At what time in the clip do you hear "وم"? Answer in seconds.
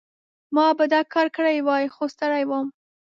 2.49-2.67